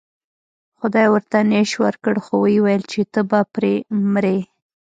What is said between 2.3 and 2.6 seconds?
و یې